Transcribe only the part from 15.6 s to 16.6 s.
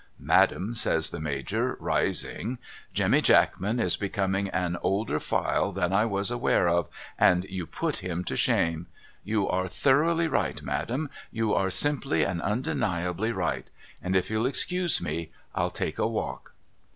take a walk.'